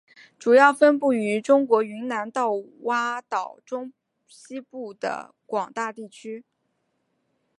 [0.39, 3.93] 主要分布于中国云南到爪哇岛中
[4.27, 6.43] 西部的广大地区。